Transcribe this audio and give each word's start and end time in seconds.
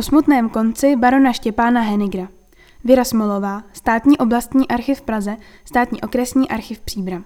O 0.00 0.02
smutném 0.02 0.48
konci 0.48 0.96
barona 0.96 1.32
Štěpána 1.32 1.80
Henigra. 1.80 2.28
Věra 2.84 3.04
Smolová, 3.04 3.62
státní 3.72 4.18
oblastní 4.18 4.68
archiv 4.68 4.98
v 4.98 5.02
Praze, 5.02 5.36
státní 5.64 6.00
okresní 6.00 6.48
archiv 6.48 6.80
Příbram. 6.80 7.24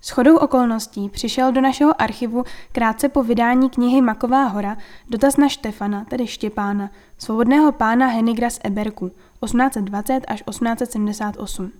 S 0.00 0.10
chodou 0.10 0.36
okolností 0.36 1.08
přišel 1.08 1.52
do 1.52 1.60
našeho 1.60 2.02
archivu 2.02 2.44
krátce 2.72 3.08
po 3.08 3.22
vydání 3.22 3.70
knihy 3.70 4.00
Maková 4.00 4.44
hora 4.44 4.76
dotaz 5.10 5.36
na 5.36 5.48
Štefana, 5.48 6.04
tedy 6.04 6.26
Štěpána, 6.26 6.90
svobodného 7.18 7.72
pána 7.72 8.06
Henigra 8.06 8.50
z 8.50 8.60
Eberku 8.64 9.08
1820 9.08 10.20
až 10.28 10.42
1878. 10.42 11.72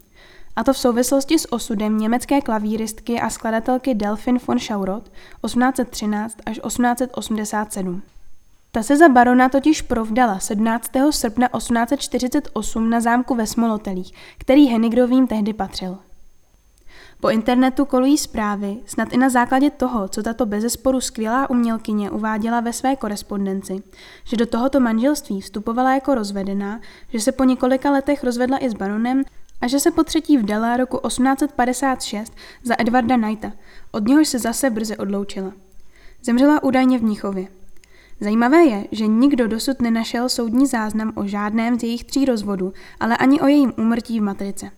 A 0.57 0.65
to 0.65 0.73
v 0.73 0.79
souvislosti 0.79 1.39
s 1.39 1.53
osudem 1.53 1.99
německé 1.99 2.41
klavíristky 2.41 3.21
a 3.21 3.31
skladatelky 3.31 3.95
Delphine 3.95 4.39
von 4.47 4.59
Schaurot 4.59 5.05
1813 5.45 6.37
až 6.47 6.59
1887. 6.59 8.03
Ta 8.75 8.83
se 8.83 8.97
za 8.97 9.09
barona 9.09 9.49
totiž 9.49 9.83
provdala 9.83 10.39
17. 10.39 10.91
srpna 11.11 11.49
1848 11.57 12.91
na 12.91 13.01
zámku 13.01 13.35
ve 13.35 13.47
Smolotelích, 13.47 14.13
který 14.39 14.67
Henigrovým 14.67 15.27
tehdy 15.27 15.53
patřil. 15.53 15.99
Po 17.21 17.31
internetu 17.31 17.85
kolují 17.85 18.19
zprávy, 18.19 18.77
snad 18.87 19.13
i 19.13 19.17
na 19.17 19.29
základě 19.29 19.71
toho, 19.71 20.09
co 20.09 20.23
tato 20.23 20.47
bezesporu 20.47 21.01
skvělá 21.01 21.51
umělkyně 21.51 22.11
uváděla 22.11 22.61
ve 22.61 22.73
své 22.73 22.97
korespondenci, 22.97 23.83
že 24.25 24.37
do 24.37 24.47
tohoto 24.47 24.81
manželství 24.81 25.41
vstupovala 25.41 25.95
jako 25.95 26.15
rozvedená, 26.15 26.81
že 27.09 27.21
se 27.21 27.33
po 27.33 27.45
několika 27.45 27.91
letech 27.91 28.25
rozvedla 28.25 28.59
i 28.59 28.71
s 28.71 28.75
baronem 28.75 29.23
a 29.61 29.67
že 29.67 29.81
se 29.81 29.91
po 29.91 30.05
třetí 30.05 30.39
vdala 30.39 30.77
roku 30.77 31.01
1856 31.09 32.33
za 32.63 32.75
Edvarda 32.79 33.17
Knighta, 33.17 33.53
od 33.91 34.09
něhož 34.09 34.29
se 34.29 34.39
zase 34.39 34.71
brzy 34.71 34.97
odloučila. 34.97 35.53
Zemřela 36.23 36.63
údajně 36.63 36.99
v 36.99 37.03
Mnichově. 37.03 37.62
Zajímavé 38.23 38.65
je, 38.65 38.85
že 38.93 39.07
nikdo 39.07 39.49
dosud 39.49 39.83
nenašel 39.83 40.29
soudní 40.29 40.67
záznam 40.67 41.13
o 41.15 41.27
žádném 41.27 41.81
z 41.81 41.83
jejich 41.83 42.05
tří 42.05 42.25
rozvodů, 42.25 42.73
ale 43.01 43.17
ani 43.17 43.41
o 43.41 43.47
jejím 43.47 43.73
úmrtí 43.77 44.21
v 44.21 44.23
matrice. 44.23 44.71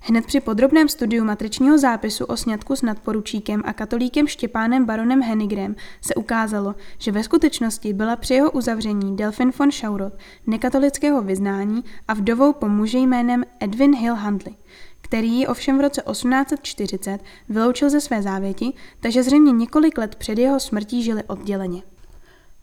Hned 0.00 0.26
při 0.26 0.40
podrobném 0.40 0.88
studiu 0.88 1.24
matričního 1.24 1.78
zápisu 1.78 2.24
o 2.24 2.36
sňatku 2.36 2.76
s 2.76 2.82
nadporučíkem 2.82 3.62
a 3.64 3.72
katolíkem 3.72 4.26
Štěpánem 4.26 4.84
baronem 4.84 5.22
Henigrem 5.22 5.76
se 6.00 6.14
ukázalo, 6.14 6.74
že 6.98 7.12
ve 7.12 7.22
skutečnosti 7.22 7.92
byla 7.92 8.16
při 8.16 8.34
jeho 8.34 8.50
uzavření 8.50 9.16
Delphine 9.16 9.52
von 9.58 9.70
Schaurot 9.70 10.12
nekatolického 10.46 11.22
vyznání 11.22 11.84
a 12.08 12.14
vdovou 12.14 12.52
po 12.52 12.68
muži 12.68 12.98
jménem 12.98 13.44
Edwin 13.60 13.96
Hill 13.96 14.14
Handley, 14.14 14.54
který 15.00 15.32
ji 15.32 15.46
ovšem 15.46 15.78
v 15.78 15.80
roce 15.80 16.02
1840 16.10 17.18
vyloučil 17.48 17.90
ze 17.90 18.00
své 18.00 18.22
závěti, 18.22 18.72
takže 19.00 19.22
zřejmě 19.22 19.52
několik 19.52 19.98
let 19.98 20.16
před 20.16 20.38
jeho 20.38 20.60
smrtí 20.60 21.02
žili 21.02 21.22
odděleně. 21.22 21.82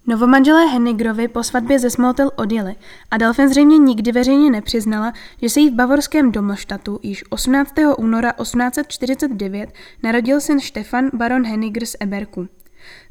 Novomanželé 0.07 0.65
Henigrovi 0.65 1.27
po 1.27 1.43
svatbě 1.43 1.79
ze 1.79 1.89
Smoltel 1.89 2.31
odjeli 2.35 2.75
a 3.11 3.17
Delfen 3.17 3.49
zřejmě 3.49 3.77
nikdy 3.77 4.11
veřejně 4.11 4.51
nepřiznala, 4.51 5.13
že 5.41 5.49
se 5.49 5.59
jí 5.59 5.69
v 5.69 5.73
bavorském 5.73 6.31
Domlštatu 6.31 6.99
již 7.03 7.23
18. 7.29 7.73
února 7.97 8.31
1849 8.31 9.69
narodil 10.03 10.41
syn 10.41 10.59
Štefan 10.59 11.09
baron 11.13 11.45
Henigr 11.45 11.85
z 11.85 11.95
Eberku. 11.99 12.47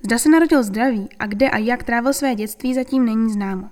Zda 0.03 0.19
se 0.19 0.29
narodil 0.29 0.63
zdravý 0.63 1.09
a 1.19 1.27
kde 1.27 1.51
a 1.51 1.59
jak 1.59 1.83
trávil 1.83 2.13
své 2.13 2.35
dětství 2.35 2.75
zatím 2.75 3.05
není 3.05 3.33
známo. 3.33 3.69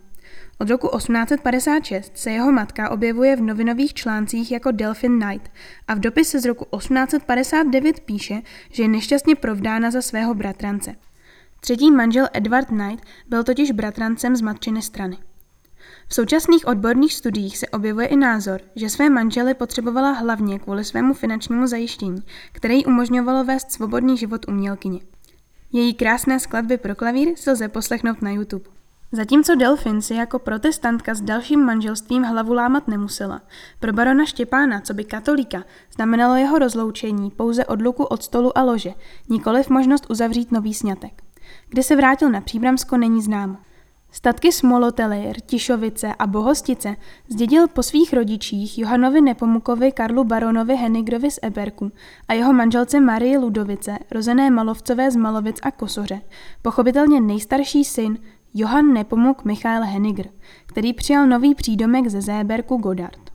Od 0.58 0.70
roku 0.70 0.88
1856 0.96 2.18
se 2.18 2.30
jeho 2.30 2.52
matka 2.52 2.90
objevuje 2.90 3.36
v 3.36 3.42
novinových 3.42 3.94
článcích 3.94 4.52
jako 4.52 4.70
Delphine 4.70 5.26
Knight 5.26 5.50
a 5.88 5.94
v 5.94 5.98
dopise 5.98 6.40
z 6.40 6.44
roku 6.44 6.66
1859 6.76 8.00
píše, 8.00 8.42
že 8.70 8.82
je 8.82 8.88
nešťastně 8.88 9.34
provdána 9.34 9.90
za 9.90 10.02
svého 10.02 10.34
bratrance– 10.34 10.94
Třetí 11.66 11.90
manžel 11.90 12.28
Edward 12.32 12.68
Knight 12.68 13.04
byl 13.28 13.44
totiž 13.44 13.72
bratrancem 13.72 14.36
z 14.36 14.40
matčiny 14.40 14.82
strany. 14.82 15.18
V 16.08 16.14
současných 16.14 16.66
odborných 16.66 17.14
studiích 17.14 17.58
se 17.58 17.68
objevuje 17.68 18.06
i 18.06 18.16
názor, 18.16 18.60
že 18.76 18.90
své 18.90 19.10
manžely 19.10 19.54
potřebovala 19.54 20.10
hlavně 20.12 20.58
kvůli 20.58 20.84
svému 20.84 21.14
finančnímu 21.14 21.66
zajištění, 21.66 22.22
které 22.52 22.74
jí 22.74 22.86
umožňovalo 22.86 23.44
vést 23.44 23.72
svobodný 23.72 24.16
život 24.16 24.48
umělkyně. 24.48 25.00
Její 25.72 25.94
krásné 25.94 26.40
skladby 26.40 26.78
pro 26.78 26.94
klavír 26.94 27.28
si 27.36 27.50
lze 27.50 27.68
poslechnout 27.68 28.22
na 28.22 28.30
YouTube. 28.30 28.64
Zatímco 29.12 29.54
Delfin 29.54 30.02
si 30.02 30.14
jako 30.14 30.38
protestantka 30.38 31.14
s 31.14 31.20
dalším 31.20 31.60
manželstvím 31.60 32.22
hlavu 32.22 32.52
lámat 32.52 32.88
nemusela, 32.88 33.42
pro 33.80 33.92
barona 33.92 34.24
Štěpána, 34.24 34.80
co 34.80 34.94
by 34.94 35.04
katolíka, 35.04 35.64
znamenalo 35.94 36.34
jeho 36.34 36.58
rozloučení 36.58 37.30
pouze 37.30 37.64
odluku 37.64 38.04
od 38.04 38.22
stolu 38.22 38.58
a 38.58 38.62
lože, 38.62 38.90
nikoliv 39.28 39.70
možnost 39.70 40.06
uzavřít 40.10 40.52
nový 40.52 40.74
sňatek. 40.74 41.25
Kde 41.68 41.82
se 41.82 41.96
vrátil 41.96 42.30
na 42.30 42.40
Příbramsko 42.40 42.96
není 42.96 43.22
známo. 43.22 43.56
Statky 44.12 44.52
Smolotely, 44.52 45.32
Rtišovice 45.32 46.14
a 46.18 46.26
Bohostice 46.26 46.96
zdědil 47.28 47.68
po 47.68 47.82
svých 47.82 48.12
rodičích 48.12 48.78
Johanovi 48.78 49.20
Nepomukovi 49.20 49.92
Karlu 49.92 50.24
baronovi 50.24 50.76
Henigrovi 50.76 51.30
z 51.30 51.38
Eberku 51.42 51.92
a 52.28 52.32
jeho 52.32 52.52
manželce 52.52 53.00
Marii 53.00 53.38
Ludovice, 53.38 53.98
rozené 54.10 54.50
Malovcové 54.50 55.10
z 55.10 55.16
Malovic 55.16 55.56
a 55.62 55.70
Kosoře, 55.70 56.20
pochopitelně 56.62 57.20
nejstarší 57.20 57.84
syn 57.84 58.18
Johan 58.54 58.92
Nepomuk 58.92 59.44
Michael 59.44 59.82
Henigr, 59.84 60.26
který 60.66 60.92
přijal 60.92 61.26
nový 61.26 61.54
přídomek 61.54 62.08
ze 62.08 62.20
Zéberku 62.20 62.76
Godard. 62.76 63.25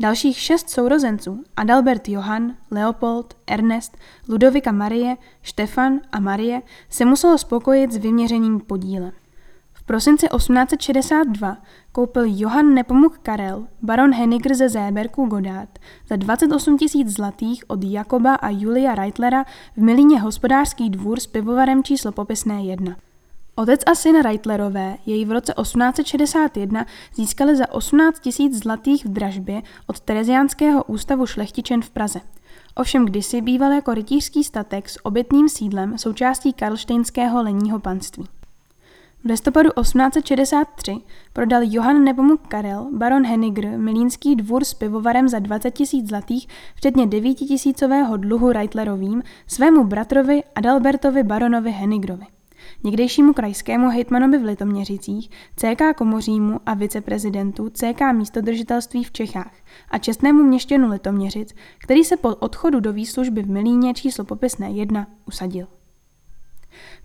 Dalších 0.00 0.38
šest 0.38 0.70
sourozenců, 0.70 1.44
Adalbert 1.56 2.08
Johann, 2.08 2.54
Leopold, 2.70 3.36
Ernest, 3.46 3.96
Ludovika 4.28 4.72
Marie, 4.72 5.16
Štefan 5.42 6.00
a 6.12 6.20
Marie, 6.20 6.62
se 6.90 7.04
muselo 7.04 7.38
spokojit 7.38 7.92
s 7.92 7.96
vyměřením 7.96 8.60
podílem. 8.60 9.12
V 9.72 9.82
prosinci 9.82 10.26
1862 10.36 11.56
koupil 11.92 12.22
Johann 12.26 12.74
Nepomuk 12.74 13.18
Karel, 13.18 13.66
baron 13.82 14.14
Henigr 14.14 14.54
ze 14.54 14.68
Zéberku 14.68 15.26
Godard, 15.26 15.78
za 16.08 16.16
28 16.16 16.78
tisíc 16.78 17.08
zlatých 17.08 17.64
od 17.70 17.84
Jakoba 17.84 18.34
a 18.34 18.50
Julia 18.50 18.94
Reitlera 18.94 19.44
v 19.76 19.82
Milíně 19.82 20.20
hospodářský 20.20 20.90
dvůr 20.90 21.20
s 21.20 21.26
pivovarem 21.26 21.84
číslo 21.84 22.12
popisné 22.12 22.64
1. 22.64 22.96
Otec 23.58 23.80
a 23.86 23.94
syn 23.94 24.22
Reitlerové 24.22 24.96
jej 25.06 25.24
v 25.24 25.32
roce 25.32 25.54
1861 25.62 26.86
získali 27.14 27.56
za 27.56 27.72
18 27.72 28.20
tisíc 28.20 28.62
zlatých 28.62 29.06
v 29.06 29.08
dražbě 29.08 29.62
od 29.86 30.00
Tereziánského 30.00 30.84
ústavu 30.84 31.26
šlechtičen 31.26 31.82
v 31.82 31.90
Praze. 31.90 32.20
Ovšem 32.74 33.06
kdysi 33.06 33.40
býval 33.40 33.72
jako 33.72 33.94
rytířský 33.94 34.44
statek 34.44 34.88
s 34.88 35.06
obytným 35.06 35.48
sídlem 35.48 35.98
součástí 35.98 36.52
karlštejnského 36.52 37.42
lenního 37.42 37.80
panství. 37.80 38.24
V 39.24 39.28
listopadu 39.28 39.70
1863 39.80 40.96
prodal 41.32 41.60
Johann 41.64 42.04
Nepomuk 42.04 42.40
Karel, 42.48 42.88
baron 42.92 43.26
Henigr, 43.26 43.66
milínský 43.66 44.36
dvůr 44.36 44.64
s 44.64 44.74
pivovarem 44.74 45.28
za 45.28 45.38
20 45.38 45.70
tisíc 45.70 46.08
zlatých, 46.08 46.48
včetně 46.74 47.06
9 47.06 47.34
tisícového 47.34 48.16
dluhu 48.16 48.52
Reitlerovým, 48.52 49.22
svému 49.46 49.84
bratrovi 49.84 50.42
Adalbertovi 50.54 51.22
baronovi 51.22 51.70
Henigrovi 51.70 52.35
někdejšímu 52.84 53.32
krajskému 53.32 53.88
hejtmanovi 53.88 54.38
v 54.38 54.44
Litoměřicích, 54.44 55.30
CK 55.56 55.96
Komořímu 55.96 56.60
a 56.66 56.74
viceprezidentu 56.74 57.70
CK 57.70 58.00
místodržitelství 58.12 59.04
v 59.04 59.12
Čechách 59.12 59.54
a 59.90 59.98
čestnému 59.98 60.42
měštěnu 60.42 60.90
Litoměřic, 60.90 61.54
který 61.78 62.04
se 62.04 62.16
po 62.16 62.28
odchodu 62.28 62.80
do 62.80 62.92
výslužby 62.92 63.42
v 63.42 63.50
Milíně 63.50 63.94
číslo 63.94 64.24
popisné 64.24 64.70
1 64.70 65.06
usadil. 65.26 65.66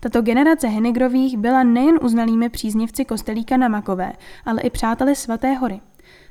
Tato 0.00 0.22
generace 0.22 0.68
Henegrových 0.68 1.36
byla 1.38 1.62
nejen 1.62 1.98
uznalými 2.02 2.48
příznivci 2.48 3.04
kostelíka 3.04 3.56
na 3.56 3.68
Makové, 3.68 4.12
ale 4.44 4.62
i 4.62 4.70
přáteli 4.70 5.16
Svaté 5.16 5.52
hory. 5.52 5.80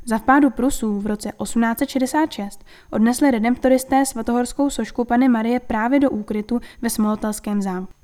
Za 0.05 0.17
vpádu 0.17 0.49
Prusů 0.49 0.99
v 0.99 1.05
roce 1.05 1.31
1866 1.43 2.63
odnesli 2.91 3.31
redemptoristé 3.31 4.05
svatohorskou 4.05 4.69
sošku 4.69 5.05
Pany 5.05 5.29
Marie 5.29 5.59
právě 5.59 5.99
do 5.99 6.09
úkrytu 6.09 6.59
ve 6.81 6.89
Smolotelském 6.89 7.61
zámku. 7.61 8.00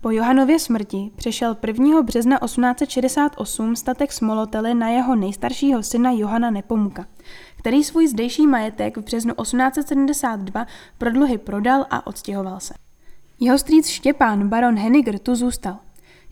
Po 0.00 0.10
Johanově 0.10 0.58
smrti 0.58 1.10
přešel 1.16 1.56
1. 1.66 2.02
března 2.02 2.38
1868 2.44 3.76
statek 3.76 4.12
Smolotely 4.12 4.74
na 4.74 4.88
jeho 4.88 5.16
nejstaršího 5.16 5.82
syna 5.82 6.10
Johana 6.10 6.50
Nepomuka, 6.50 7.06
který 7.56 7.84
svůj 7.84 8.08
zdejší 8.08 8.46
majetek 8.46 8.96
v 8.96 9.04
březnu 9.04 9.34
1872 9.42 10.66
pro 10.98 11.10
dluhy 11.10 11.38
prodal 11.38 11.86
a 11.90 12.06
odstěhoval 12.06 12.60
se. 12.60 12.74
Jeho 13.40 13.58
strýc 13.58 13.88
Štěpán, 13.88 14.48
baron 14.48 14.78
Henigr, 14.78 15.18
tu 15.18 15.34
zůstal. 15.34 15.78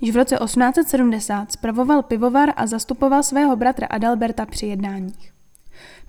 Již 0.01 0.11
v 0.11 0.17
roce 0.17 0.37
1870 0.45 1.53
spravoval 1.53 2.03
pivovar 2.03 2.53
a 2.57 2.67
zastupoval 2.67 3.23
svého 3.23 3.57
bratra 3.57 3.87
Adalberta 3.87 4.47
při 4.47 4.67
jednáních. 4.67 5.33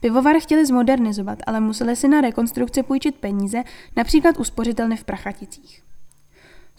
Pivovar 0.01 0.35
chtěli 0.39 0.65
zmodernizovat, 0.65 1.39
ale 1.47 1.59
museli 1.59 1.95
si 1.95 2.07
na 2.07 2.21
rekonstrukci 2.21 2.83
půjčit 2.83 3.15
peníze, 3.15 3.63
například 3.95 4.39
u 4.39 4.43
spořitelny 4.43 4.97
v 4.97 5.03
Prachaticích. 5.03 5.87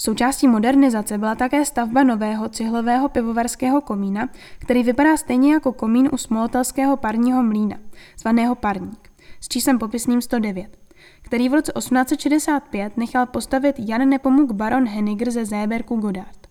Součástí 0.00 0.48
modernizace 0.48 1.18
byla 1.18 1.34
také 1.34 1.64
stavba 1.64 2.02
nového 2.02 2.48
cihlového 2.48 3.08
pivovarského 3.08 3.80
komína, 3.80 4.28
který 4.58 4.82
vypadá 4.82 5.16
stejně 5.16 5.52
jako 5.52 5.72
komín 5.72 6.08
u 6.12 6.16
smolotelského 6.16 6.96
parního 6.96 7.42
mlína, 7.42 7.76
zvaného 8.18 8.54
Parník, 8.54 9.10
s 9.40 9.48
číslem 9.48 9.78
popisným 9.78 10.20
109, 10.20 10.78
který 11.22 11.48
v 11.48 11.54
roce 11.54 11.72
1865 11.78 12.96
nechal 12.96 13.26
postavit 13.26 13.76
Jan 13.78 14.08
Nepomuk 14.08 14.52
baron 14.52 14.88
Henigr 14.88 15.30
ze 15.30 15.44
Zéberku 15.44 15.96
Godard. 15.96 16.48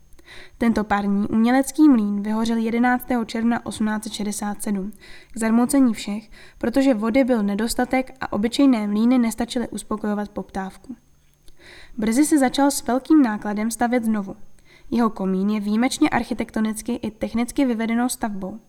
Tento 0.58 0.84
parní 0.84 1.28
umělecký 1.28 1.90
mlín 1.90 2.24
vyhořel 2.24 2.58
11. 2.58 3.08
června 3.26 3.62
1867 3.70 4.92
k 5.32 5.38
zarmoucení 5.38 5.94
všech, 5.94 6.30
protože 6.58 6.94
vody 6.94 7.24
byl 7.24 7.44
nedostatek 7.44 8.12
a 8.22 8.34
obyčejné 8.34 8.88
mlíny 8.88 9.18
nestačily 9.18 9.68
uspokojovat 9.68 10.30
poptávku. 10.30 10.96
Brzy 11.98 12.26
se 12.26 12.38
začal 12.38 12.72
s 12.72 12.88
velkým 12.88 13.22
nákladem 13.22 13.72
stavět 13.72 14.04
znovu. 14.04 14.36
Jeho 14.92 15.10
komín 15.10 15.50
je 15.50 15.60
výjimečně 15.60 16.10
architektonicky 16.10 16.94
i 16.94 17.12
technicky 17.12 17.66
vyvedenou 17.66 18.10
stavbou. 18.10 18.60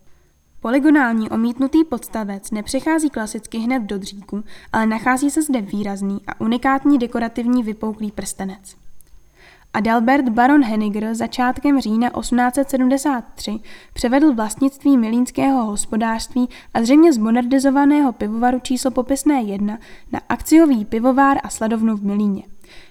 Polygonální 0.61 1.29
omítnutý 1.29 1.83
podstavec 1.83 2.51
nepřechází 2.51 3.09
klasicky 3.09 3.57
hned 3.57 3.83
do 3.83 3.97
dříku, 3.97 4.43
ale 4.73 4.85
nachází 4.85 5.29
se 5.29 5.41
zde 5.41 5.61
výrazný 5.61 6.21
a 6.27 6.41
unikátní 6.41 6.97
dekorativní 6.97 7.63
vypouklý 7.63 8.11
prstenec. 8.11 8.75
Adalbert 9.73 10.29
baron 10.29 10.63
Henniger 10.63 11.15
začátkem 11.15 11.81
října 11.81 12.09
1873 12.09 13.59
převedl 13.93 14.33
vlastnictví 14.33 14.97
milínského 14.97 15.65
hospodářství 15.65 16.49
a 16.73 16.81
zřejmě 16.81 17.13
zmodernizovaného 17.13 18.11
pivovaru 18.11 18.59
číslo 18.59 18.91
popisné 18.91 19.41
1 19.41 19.77
na 20.11 20.21
akciový 20.29 20.85
pivovár 20.85 21.37
a 21.43 21.49
sladovnu 21.49 21.97
v 21.97 22.03
Milíně. 22.03 22.43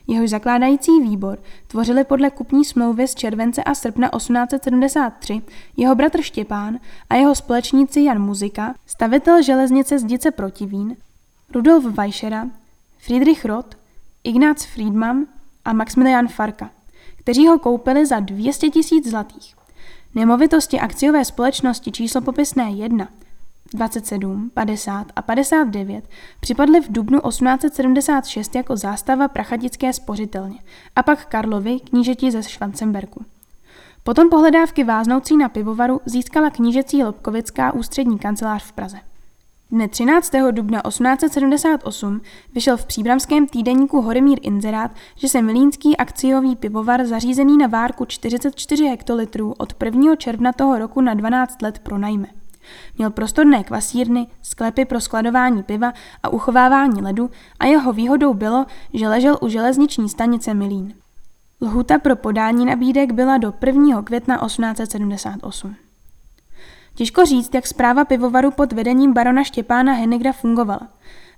Jehož 0.06 0.30
zakládající 0.30 1.00
výbor 1.00 1.38
tvořili 1.66 2.04
podle 2.04 2.30
kupní 2.30 2.64
smlouvy 2.64 3.08
z 3.08 3.14
července 3.14 3.64
a 3.64 3.74
srpna 3.74 4.08
1873 4.16 5.42
jeho 5.76 5.94
bratr 5.94 6.22
Štěpán 6.22 6.78
a 7.10 7.14
jeho 7.14 7.34
společníci 7.34 8.00
Jan 8.00 8.22
Muzika, 8.22 8.74
stavitel 8.86 9.42
železnice 9.42 9.98
Zdice 9.98 10.30
Protivín, 10.30 10.96
Rudolf 11.54 11.84
Weichera, 11.84 12.50
Friedrich 12.98 13.44
Roth, 13.44 13.76
Ignác 14.24 14.64
Friedman 14.64 15.26
a 15.64 15.72
Maximilian 15.72 16.28
Farka, 16.28 16.70
kteří 17.16 17.46
ho 17.46 17.58
koupili 17.58 18.06
za 18.06 18.20
200 18.20 18.70
tisíc 18.70 19.10
zlatých. 19.10 19.54
Nemovitosti 20.14 20.80
akciové 20.80 21.24
společnosti 21.24 21.92
číslo 21.92 22.20
popisné 22.20 22.70
1 22.70 23.08
27, 23.74 24.50
50 24.54 25.06
a 25.16 25.22
59 25.22 26.08
připadly 26.40 26.80
v 26.80 26.92
dubnu 26.92 27.20
1876 27.28 28.54
jako 28.54 28.76
zástava 28.76 29.28
prachatické 29.28 29.92
spořitelně 29.92 30.58
a 30.96 31.02
pak 31.02 31.26
Karlovi, 31.26 31.80
knížeti 31.80 32.30
ze 32.30 32.42
Švancemberku. 32.42 33.24
Potom 34.02 34.30
pohledávky 34.30 34.84
váznoucí 34.84 35.36
na 35.36 35.48
pivovaru 35.48 36.00
získala 36.06 36.50
knížecí 36.50 37.04
Lobkovická 37.04 37.74
ústřední 37.74 38.18
kancelář 38.18 38.64
v 38.64 38.72
Praze. 38.72 38.98
Dne 39.70 39.88
13. 39.88 40.32
dubna 40.50 40.82
1878 40.88 42.20
vyšel 42.54 42.76
v 42.76 42.86
příbramském 42.86 43.46
týdeníku 43.46 44.00
Horemír 44.00 44.38
inzerát, 44.42 44.90
že 45.16 45.28
se 45.28 45.42
milínský 45.42 45.96
akciový 45.96 46.56
pivovar 46.56 47.06
zařízený 47.06 47.58
na 47.58 47.66
várku 47.66 48.04
44 48.04 48.84
hektolitrů 48.84 49.54
od 49.58 49.74
1. 49.84 50.16
června 50.16 50.52
toho 50.52 50.78
roku 50.78 51.00
na 51.00 51.14
12 51.14 51.62
let 51.62 51.78
pronajme. 51.78 52.37
Měl 52.98 53.10
prostorné 53.10 53.64
kvasírny, 53.64 54.26
sklepy 54.42 54.84
pro 54.84 55.00
skladování 55.00 55.62
piva 55.62 55.92
a 56.22 56.28
uchovávání 56.28 57.02
ledu 57.02 57.30
a 57.60 57.66
jeho 57.66 57.92
výhodou 57.92 58.34
bylo, 58.34 58.66
že 58.94 59.08
ležel 59.08 59.38
u 59.40 59.48
železniční 59.48 60.08
stanice 60.08 60.54
Milín. 60.54 60.94
Lhuta 61.60 61.98
pro 61.98 62.16
podání 62.16 62.64
nabídek 62.64 63.12
byla 63.12 63.38
do 63.38 63.54
1. 63.66 64.02
května 64.02 64.38
1878. 64.46 65.76
Těžko 66.94 67.24
říct, 67.24 67.54
jak 67.54 67.66
zpráva 67.66 68.04
pivovaru 68.04 68.50
pod 68.50 68.72
vedením 68.72 69.12
barona 69.12 69.44
Štěpána 69.44 69.92
Henigra 69.92 70.32
fungovala. 70.32 70.88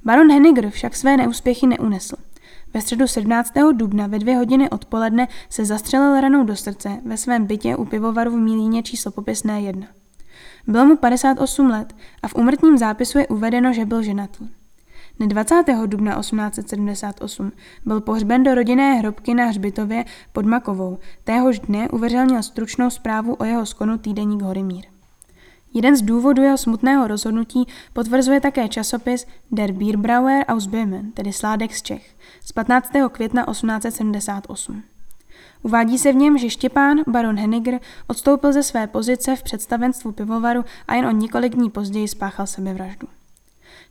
Baron 0.05 0.33
Henigr 0.33 0.71
však 0.71 0.97
své 0.97 1.17
neúspěchy 1.17 1.67
neunesl. 1.67 2.17
Ve 2.75 2.81
středu 2.81 3.07
17. 3.07 3.53
dubna 3.73 4.07
ve 4.07 4.19
dvě 4.19 4.37
hodiny 4.37 4.71
odpoledne 4.71 5.29
se 5.49 5.65
zastřelil 5.65 6.21
ranou 6.21 6.45
do 6.45 6.57
srdce 6.57 7.01
ve 7.05 7.17
svém 7.17 7.47
bytě 7.47 7.77
u 7.77 7.85
pivovaru 7.85 8.31
v 8.31 8.37
Milíně 8.37 8.83
číslo 8.83 9.11
popisné 9.11 9.61
1. 9.61 9.87
Bylo 10.67 10.87
mu 10.87 10.97
58 10.97 11.71
let 11.71 11.97
a 12.23 12.29
v 12.29 12.35
úmrtním 12.35 12.79
zápisu 12.79 13.19
je 13.19 13.29
uvedeno, 13.29 13.73
že 13.73 13.85
byl 13.85 14.03
ženatý. 14.03 14.49
Dne 15.17 15.29
20. 15.29 15.65
dubna 15.87 16.21
1878 16.21 17.53
byl 17.87 18.01
pohřben 18.01 18.43
do 18.43 18.55
rodinné 18.55 18.95
hrobky 18.95 19.35
na 19.35 19.45
hřbitově 19.45 20.05
pod 20.33 20.47
Makovou. 20.47 20.99
Téhož 21.25 21.59
dne 21.59 21.89
uveřejnil 21.89 22.43
stručnou 22.43 22.91
zprávu 22.91 23.35
o 23.35 23.45
jeho 23.45 23.67
skonu 23.67 23.99
týdeník 23.99 24.43
Horimír. 24.43 24.85
Jeden 25.75 25.97
z 25.97 26.03
důvodů 26.03 26.43
jeho 26.43 26.59
smutného 26.59 27.07
rozhodnutí 27.07 27.67
potvrzuje 27.93 28.41
také 28.41 28.69
časopis 28.69 29.27
Der 29.53 29.73
Bierbrauer 29.73 30.45
aus 30.49 30.67
Böhmen, 30.67 31.13
tedy 31.13 31.33
Sládek 31.33 31.75
z 31.75 31.83
Čech, 31.83 32.17
z 32.45 32.53
15. 32.53 32.91
května 33.13 33.45
1878. 33.51 34.83
Uvádí 35.63 35.99
se 35.99 36.13
v 36.13 36.17
něm, 36.17 36.39
že 36.39 36.51
Štěpán, 36.51 36.99
baron 37.07 37.39
Henniger, 37.39 37.81
odstoupil 38.07 38.53
ze 38.53 38.63
své 38.63 38.87
pozice 38.87 39.37
v 39.37 39.43
představenstvu 39.43 40.13
pivovaru 40.13 40.65
a 40.89 40.95
jen 40.95 41.07
o 41.07 41.11
několik 41.11 41.55
dní 41.55 41.71
později 41.71 42.09
spáchal 42.09 42.47
sebevraždu. 42.47 43.09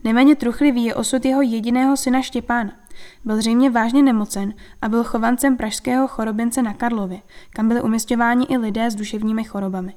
Neméně 0.03 0.35
truchlivý 0.35 0.83
je 0.83 0.95
osud 0.95 1.25
jeho 1.25 1.41
jediného 1.41 1.97
syna 1.97 2.21
Štěpána. 2.21 2.71
Byl 3.25 3.37
zřejmě 3.37 3.69
vážně 3.69 4.03
nemocen 4.03 4.53
a 4.81 4.89
byl 4.89 5.03
chovancem 5.03 5.57
pražského 5.57 6.07
chorobince 6.07 6.61
na 6.61 6.73
Karlově, 6.73 7.19
kam 7.49 7.67
byli 7.67 7.81
umistěváni 7.81 8.45
i 8.49 8.57
lidé 8.57 8.91
s 8.91 8.95
duševními 8.95 9.43
chorobami. 9.43 9.93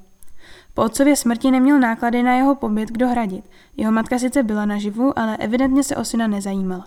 Po 0.74 0.82
otcově 0.82 1.16
smrti 1.16 1.50
neměl 1.50 1.78
náklady 1.78 2.22
na 2.22 2.32
jeho 2.32 2.54
pobyt 2.54 2.88
kdo 2.88 3.08
hradit. 3.08 3.44
Jeho 3.76 3.92
matka 3.92 4.18
sice 4.18 4.42
byla 4.42 4.64
naživu, 4.64 5.18
ale 5.18 5.36
evidentně 5.36 5.82
se 5.82 5.96
o 5.96 6.04
syna 6.04 6.26
nezajímala. 6.26 6.86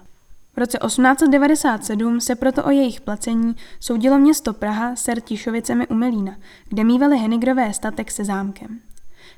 V 0.55 0.57
roce 0.57 0.77
1897 0.85 2.21
se 2.21 2.35
proto 2.35 2.63
o 2.63 2.69
jejich 2.69 3.01
placení 3.01 3.55
soudilo 3.79 4.19
město 4.19 4.53
Praha 4.53 4.95
s 4.95 5.11
Tišovicemi 5.21 5.87
u 5.87 5.93
Melína, 5.93 6.35
kde 6.69 6.83
mývali 6.83 7.17
Henigrové 7.17 7.73
statek 7.73 8.11
se 8.11 8.25
zámkem. 8.25 8.79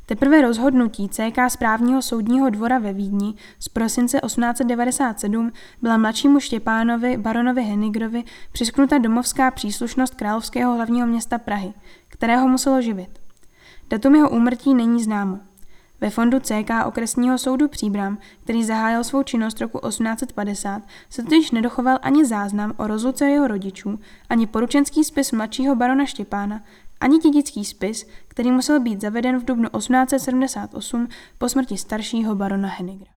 Teprve 0.06 0.42
rozhodnutí 0.42 1.10
CK 1.10 1.38
správního 1.50 2.02
soudního 2.02 2.50
dvora 2.50 2.80
ve 2.80 2.94
Vídni 2.94 3.34
z 3.60 3.69
prosince 3.69 4.19
1897 4.25 5.52
byla 5.81 5.98
mladšímu 5.98 6.40
Štěpánovi 6.40 7.18
baronovi 7.18 7.62
Henigrovi 7.62 8.24
přisknuta 8.52 8.98
domovská 8.98 9.52
příslušnost 9.52 10.16
královského 10.16 10.75
hlavního 10.75 11.08
města 11.08 11.38
Prahy, 11.38 11.74
kterého 12.08 12.48
muselo 12.48 12.81
živit. 12.81 13.10
Datum 13.90 14.16
jeho 14.16 14.30
úmrtí 14.30 14.74
není 14.74 15.04
známo. 15.04 15.40
Ve 16.02 16.10
fondu 16.10 16.40
CK 16.40 16.86
okresního 16.86 17.38
soudu 17.38 17.68
Příbram, 17.68 18.18
který 18.44 18.64
zahájil 18.64 19.04
svou 19.04 19.24
činnost 19.24 19.62
roku 19.62 19.80
1850, 19.88 20.82
se 21.10 21.24
totiž 21.24 21.52
nedochoval 21.52 22.00
ani 22.02 22.26
záznam 22.26 22.74
o 22.78 22.88
rozluce 22.88 23.30
jeho 23.30 23.48
rodičů, 23.48 24.00
ani 24.30 24.48
poručenský 24.48 25.04
spis 25.04 25.32
mladšího 25.32 25.76
barona 25.76 26.06
Štěpána, 26.06 26.64
ani 27.00 27.18
dědický 27.18 27.66
spis, 27.66 28.08
který 28.28 28.52
musel 28.52 28.80
být 28.80 29.02
zaveden 29.02 29.40
v 29.40 29.46
dubnu 29.46 29.70
1878 29.78 31.08
po 31.38 31.50
smrti 31.50 31.78
staršího 31.78 32.36
barona 32.36 32.69
Henigra. 32.69 33.17